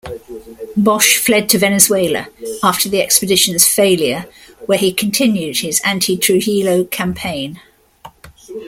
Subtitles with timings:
[0.75, 2.25] Bosch fled to Venezuela
[2.63, 4.25] after the expedition's failure,
[4.65, 7.59] where he continued his anti-Trujillo campaign.